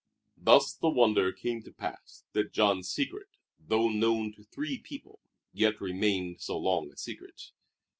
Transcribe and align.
Thus 0.35 0.73
the 0.73 0.89
wonder 0.89 1.31
came 1.31 1.61
to 1.61 1.71
pass 1.71 2.23
that 2.33 2.51
Jean's 2.51 2.89
secret, 2.89 3.27
though 3.59 3.87
known 3.87 4.33
to 4.33 4.43
three 4.43 4.79
people, 4.79 5.19
yet 5.53 5.79
remained 5.79 6.41
so 6.41 6.57
long 6.57 6.91
a 6.91 6.97
secret. 6.97 7.51